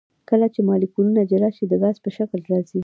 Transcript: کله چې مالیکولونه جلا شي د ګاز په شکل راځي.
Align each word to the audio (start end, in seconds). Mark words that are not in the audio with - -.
کله 0.29 0.47
چې 0.53 0.59
مالیکولونه 0.69 1.21
جلا 1.31 1.49
شي 1.55 1.63
د 1.67 1.73
ګاز 1.81 1.95
په 2.03 2.09
شکل 2.17 2.39
راځي. 2.51 2.79